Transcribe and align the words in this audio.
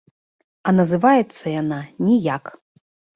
А 0.69 0.71
называецца 0.77 1.53
яна 1.61 1.79
ніяк! 2.07 2.49